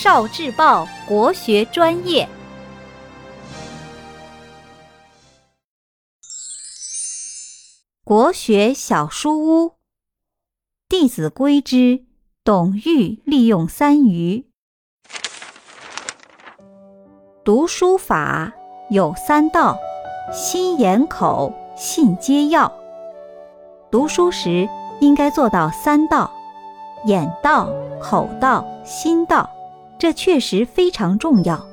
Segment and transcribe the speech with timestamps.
[0.00, 2.28] 少智报国学专业，
[8.04, 9.66] 《国学小书屋》
[10.88, 12.04] 《弟子规》之
[12.44, 14.46] 董玉利用三余。
[17.44, 18.52] 读书法
[18.90, 19.76] 有三到：
[20.32, 22.72] 心、眼、口，信皆要。
[23.90, 24.68] 读书时
[25.00, 26.32] 应该做到三到。
[27.06, 27.68] 眼到、
[28.00, 29.50] 口到、心到，
[29.98, 31.66] 这确实非常重要。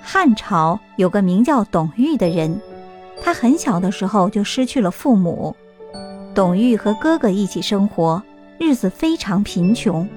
[0.00, 2.60] 汉朝有个名叫董玉的人，
[3.20, 5.54] 他很小的时候就失去了父母。
[6.34, 8.22] 董玉和哥哥一起生活，
[8.58, 10.08] 日子非常贫穷，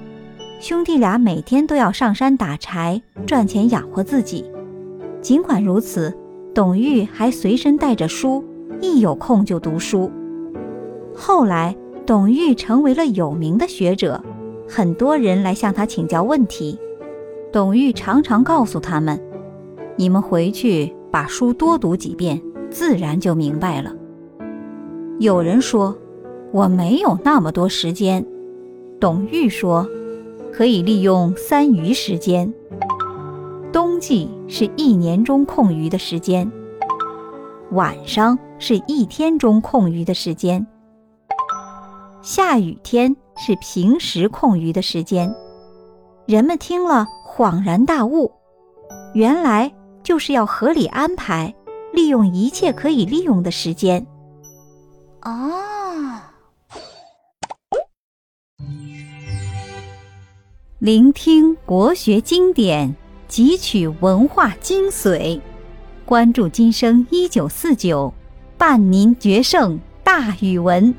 [0.60, 4.44] 兄弟俩每天都要上山打柴赚钱养活自己。
[5.20, 6.16] 尽管如此，
[6.54, 8.44] 董玉还随身带着书，
[8.80, 10.10] 一有空就读书。
[11.14, 11.74] 后来。
[12.04, 14.20] 董玉成为了有名的学者，
[14.68, 16.76] 很多人来向他请教问题。
[17.52, 19.20] 董玉常常告诉他们
[19.96, 23.94] ：“你们回去把书多读几遍，自然就明白了。”
[25.20, 25.94] 有人说
[26.50, 28.24] ：“我没有那么多时间。”
[28.98, 29.86] 董玉说
[30.50, 32.50] ：“可以利用三余时间。
[33.70, 36.50] 冬季是一年中空余的时间，
[37.72, 40.66] 晚上是一天中空余的时间。”
[42.22, 45.34] 下雨天是平时空余的时间，
[46.24, 48.30] 人们听了恍然大悟，
[49.14, 51.54] 原来就是要合理安排，
[51.94, 54.06] 利用一切可以利用的时间。
[55.22, 56.20] 哦，
[60.78, 62.94] 聆听国学经典，
[63.30, 65.40] 汲取文化精髓，
[66.04, 68.12] 关注今生一九四九，
[68.58, 70.94] 伴您决胜大语文。